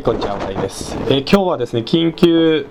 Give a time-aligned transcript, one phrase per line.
[0.00, 2.66] はい、こんにちは、まいです、えー、今日はですね、緊急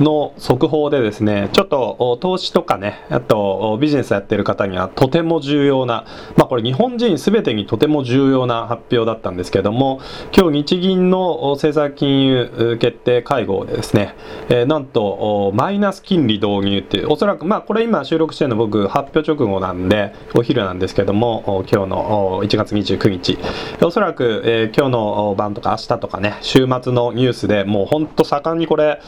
[0.00, 10.00] の速報でですね、ちょっと投資とかね、あとビジネスやってる方にはとても重要な、まあこれ日本人すべてにとても重要な発表だったんですけども、
[10.36, 14.14] 今日日銀の政策金融決定会合でですね、
[14.48, 23.38] えー、なんとマイナス金利導入っていう、おそらくまあこれ今収録してるの僕発表直後なんで、お昼なんですけども、今日の1月29日、
[23.82, 29.00] おそらく、えー、今日の晩とか明日とかね、週末のニュースでもうほんと盛んにこれ、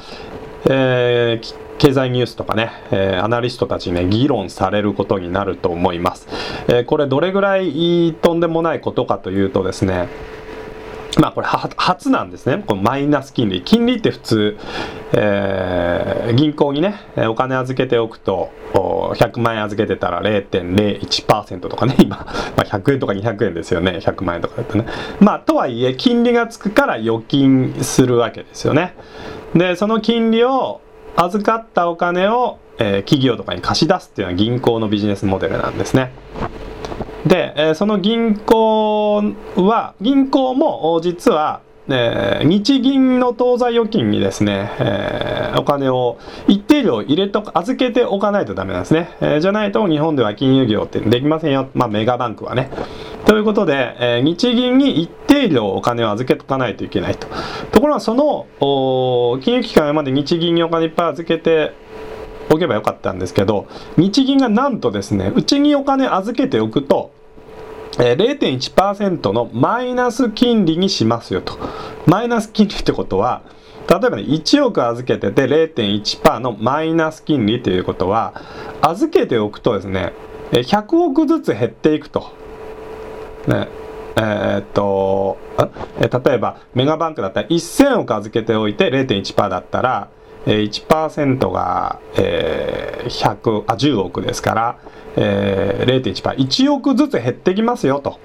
[0.65, 6.29] えー、経済ニュースとかね、えー、アナリストたちね、議論されることになると思います。
[6.69, 10.09] えー、これどれぐらいとんでもないことかというとですね、
[11.21, 12.65] まあこれ初なんですね。
[12.67, 13.63] このマイナス金利。
[13.63, 14.59] 金利って普通、
[15.13, 16.95] えー、銀行にね、
[17.29, 22.17] お金預けておくと、100万円預けてたら0.01%とかね、今、
[22.57, 23.99] まあ、100円とか200円ですよね。
[24.03, 24.87] 100万円とかだとね。
[25.21, 28.95] まあとはいえ、金利がつくから預金するわけですよね。
[29.55, 30.81] でその金利を
[31.17, 36.13] 預かったお金を、えー、企業とかに貸し出すっていうのは銀行のビジネスモデルなんですね。
[37.27, 39.23] で、えー、その銀行
[39.57, 52.71] は銀行も実は、えー、日銀の当座預金にですね、えー、お金を一定量入れと預けておかないとダメなんですね、えー、じゃないと日本では金融業ってできませんよ、まあ、メガバンクはね。
[53.27, 57.29] ということで、えー、日銀に一定量お金を預けとかないといけないと。
[57.71, 58.47] ところがその
[59.41, 61.73] 金融機関まで日銀にお金いっぱい預けて
[62.51, 67.13] おけばよかったんですけど日銀がなんとですねうちにお金預けておくと
[67.93, 71.59] 0.1%のマイナス金利にしますよと。
[72.07, 73.43] マイナス金利ってことは、
[73.89, 78.35] 例えばね、1億預けてて0.1%のマイナス金利ということは、
[78.81, 80.15] 預けておくとですね、
[80.53, 82.33] 100億ずつ減っていくと。
[83.47, 83.69] ね、
[84.17, 85.37] えー、っと、
[86.01, 90.09] え例えばメガバンクだったら1000億預けておいて0.1%だったら、
[90.47, 94.79] 1%が、えー、100あ10億ですから、
[95.17, 98.19] えー、0.1%、1億ずつ減ってきますよと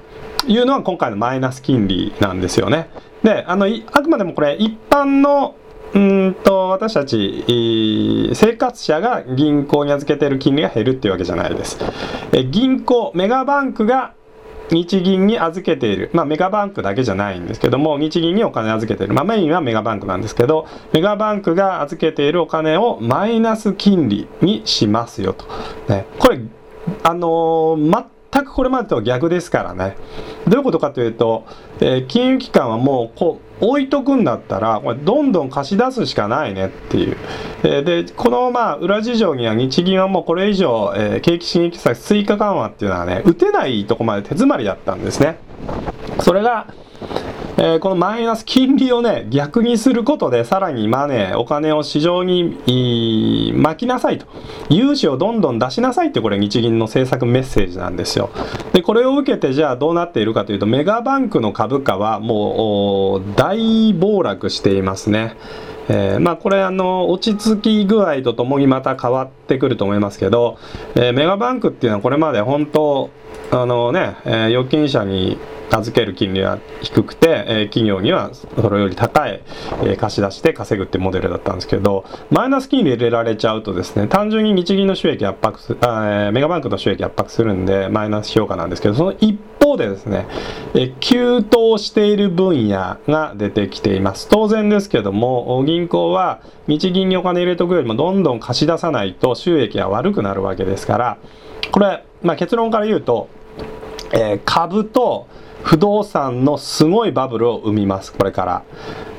[0.48, 2.90] いうのが今回のマイナス金利なんですよね。
[3.24, 5.56] で、あの、あくまでもこれ一般の
[5.94, 11.80] うんと私たち生活者が銀行に預けている金利が減るっていうわけじゃないです。
[12.34, 14.14] え銀行メガバンクが
[14.72, 25.46] 日銀に預けている、まあ、メガバンクだけじゃないんですけども日銀にお金預けている、まあ、メインはメガバンクなんですけどメガバンクが預けているお金をマイナス金利にしますよと、
[25.88, 26.40] ね、これ
[27.04, 29.98] あのー、全くこれまでとは逆ですからね。
[30.48, 31.46] どういうことかというと、
[31.80, 37.18] えー、金融機関はもうこう置いとくんだったらこれどんどん貸し出すしかないねっていう、
[37.64, 45.40] えー、でこのまあ裏事情には日銀はもうこれ以上、えー、景気刺激策追加緩和っていうのはね打てないとこまで手詰まりだったんですね。
[46.22, 46.74] それが
[47.60, 54.28] えー、このマイナス金利をね、逆にすることで、さらにマネー、お金を市場に巻きなさいと。
[54.70, 58.30] 融資をどんどん出しなさいって、これ日銀の政策メッセージなんですよ。
[58.74, 65.36] で、これを受けて、じゃあどうなっているかというと、メガバンクの株価はもう大暴落していますね。
[65.90, 70.58] えー、まあこれあの落ち着き具合とともにまた変わってくると思いますけど、
[70.96, 73.10] えー、メガバンクっていうのはこれまで本当
[73.52, 75.38] あのね、えー、預金者に
[75.72, 79.42] 預ける金利は低くて、えー、企業にはそれより高い、
[79.84, 90.26] えー、貸し出して稼ぐってモデルだったんですけど、マイナス金利入れられちゃうとですね、単純に日銀の収益圧迫す、あメガバンクの収益圧迫するんで、マイナス評価なんですけど、その一方でですね、
[90.74, 94.30] えー、急騰している分野が出てきています。
[94.30, 101.18] 当然ですけども、銀行は日銀にお金入れとくよりもどんどん貸し出さないと収益が悪くなるわけですから、
[101.72, 103.30] これ、まあ、結論から言うと、
[104.14, 105.28] えー、株と
[105.68, 108.64] 不動産のすごいバブルを生みますこれから、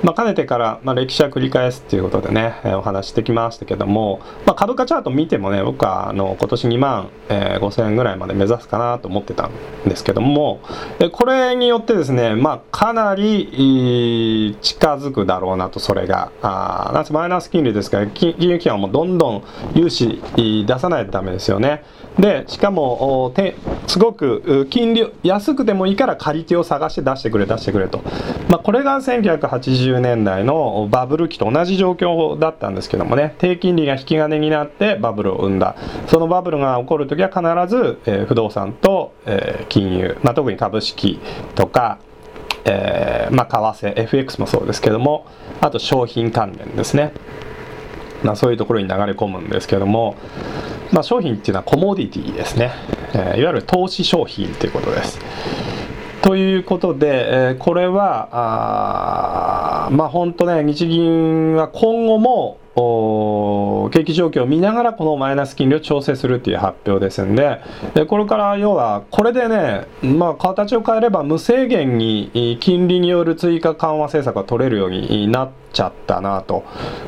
[0.03, 9.53] まあ、かねてから、まあ、歴史は繰り返すっていうことでね、えー、お話してきましたけども、まあ、株価チャート見てもね僕はあの今年2万、えー、5000円ぐらいまで目指すかなと思ってたん
[9.89, 10.61] ですけども、
[11.01, 16.31] えこれによってですね、まあ、かなり近づくだろうなとそれが。
[16.43, 19.45] あなんせマイナス金利ですから金融機関もどんどん
[19.75, 21.83] 融資出さないとダメですよね。
[22.19, 23.55] でしかもて
[23.87, 28.03] すごく金利安くてもいいから借り手を探して出してくれ出してくれと、
[28.49, 33.35] まあ、これが1980年代のバブル期と同じ状況だったんですけどもね。
[33.39, 35.77] 低金利が引き金になってバブルを生んだ。
[36.07, 37.43] そのバブルが起こる時は必
[37.75, 41.19] ず、えー、不動産と、えー、金融、まあ、特に株式
[41.55, 41.99] とか
[42.65, 45.27] えー、まあ、為替 FX もそうですけども
[45.61, 47.13] あと商品関連ですね、
[48.23, 50.17] まあ、そういうところに流れ込むんですけども、
[50.93, 52.73] まあ、商品っていうのはコモディティですね、
[53.15, 55.19] えー、いわゆる投資商品ということです。
[56.23, 58.29] ということで、えー、これは
[59.87, 62.59] あまあ本当ね日銀は今後も
[63.91, 67.61] 景気状況を見ながらこのマイナス金利を調整するという発表ですんで
[67.95, 76.65] でこれから要はこれでね、まあ、形を変えれば無制限に金利による追加緩和政策が取れるようになっちゃったなと。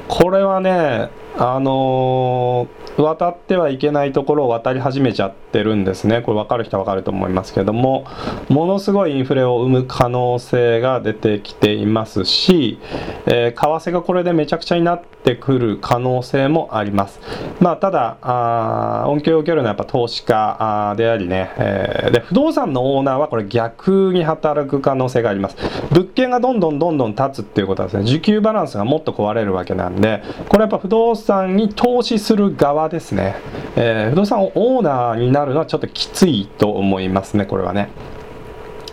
[0.09, 6.23] これはねあのー、渡ってはいけないところを渡り始めちゃってるんですね。
[6.23, 8.05] これ分かる人は分かると思いますけども
[8.49, 12.79] ものすごいインフレを生む可能性が出てきていますし、
[13.27, 17.21] えー、為替がこれでめちゃくちゃになってくる可能性もあります。
[17.61, 25.57] まあただあ恩恵を受けるのはやっぱ投資家でありね、えー、で不動産のオーナーはこれ逆に働く可能性があります。
[25.91, 33.37] 物件がどんどんどんどん立つっていうことはですね需給バラスがもっと壊れるわけなんでこれやっぱ不動産に投資する側ですね、
[33.77, 37.89] えー、不動産オーナーになるのはちょっときついと思いますねこれはね。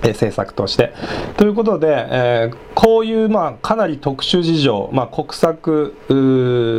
[0.04, 0.94] え政策として。
[1.38, 5.96] ということで、えー、こういうまあかなり特殊事情、まあ、国策、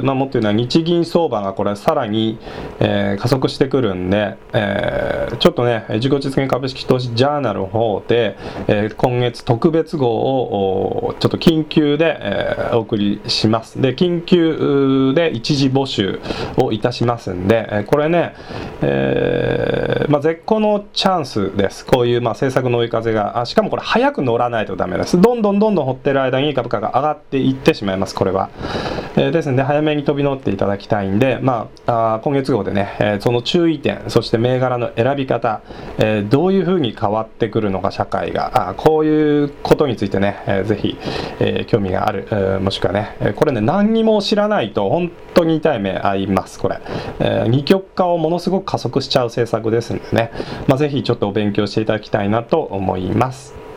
[0.04, 2.38] まあ、もっと言うのは日銀相場がこれさらに、
[2.80, 8.36] えー、加速してくるんで、えー、ちょっとね、自己実現株式投資ジャーナルの方で、
[8.68, 13.80] え今月特別号をちょっと緊急で、えお送りします。
[13.80, 16.20] で、緊急で一時募集
[16.56, 18.34] をいたしますんで、これね、
[18.82, 21.84] えまあ、絶好のチャンスです。
[21.84, 25.20] こういうまあ政策の追い風が、あしかもこれ早く乗らないとダメです。
[25.20, 28.50] どんどんどんどん掘ってる間に株価が上がっていってしまいます、これは。
[29.16, 35.60] えー、ですので、早めに飛び乗っていただきたいんで、まあ、あ今月号でね、えー、その注意点、そして銘柄の選び方、
[35.98, 40.96] えー、どういうふうに変わってくるのか、社会が、あこういうことについてね、えー、ぜひ、
[41.40, 46.80] え、興味がある、え、もしくはね、これね、何にも知らないと、本当に痛い目合います、これ。
[47.20, 50.30] え、二極化をものすごく加速しちゃう政策ですのでね、
[50.66, 53.67] まあ、ぜひちょっとお勉強していただきたいなと思います思います。